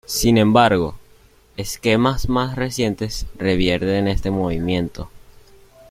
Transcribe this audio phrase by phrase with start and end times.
[0.07, 0.95] Sin embargo,
[1.57, 5.11] esquemas más recientes revierten este movimiento.